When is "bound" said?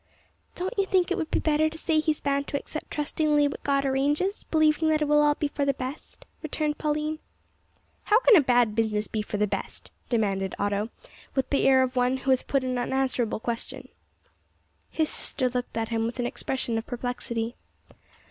2.21-2.47